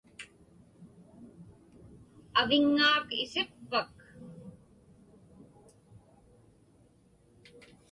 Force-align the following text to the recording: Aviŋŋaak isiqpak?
Aviŋŋaak 2.39 3.07
isiqpak? 3.23 3.89